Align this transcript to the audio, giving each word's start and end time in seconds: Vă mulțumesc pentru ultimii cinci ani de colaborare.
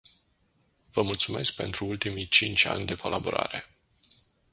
Vă 0.91 1.01
mulțumesc 1.01 1.55
pentru 1.55 1.85
ultimii 1.85 2.27
cinci 2.27 2.65
ani 2.65 2.85
de 2.85 2.95
colaborare. 2.95 3.65